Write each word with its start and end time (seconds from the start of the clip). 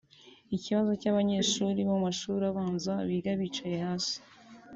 ikibazo 0.55 0.91
cy’abanyeshuri 1.01 1.79
bo 1.81 1.85
mu 1.89 1.97
mashuri 2.05 2.43
abanza 2.51 2.93
biga 3.07 3.31
bicaye 3.39 3.77
hasi 3.85 4.15